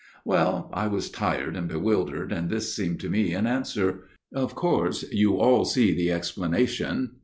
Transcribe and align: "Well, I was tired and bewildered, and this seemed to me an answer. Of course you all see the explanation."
"Well, 0.25 0.71
I 0.73 0.87
was 0.87 1.11
tired 1.11 1.55
and 1.55 1.67
bewildered, 1.67 2.31
and 2.31 2.49
this 2.49 2.73
seemed 2.73 2.99
to 3.01 3.09
me 3.11 3.33
an 3.35 3.45
answer. 3.45 4.05
Of 4.33 4.55
course 4.55 5.05
you 5.11 5.35
all 5.37 5.63
see 5.63 5.93
the 5.93 6.11
explanation." 6.11 7.17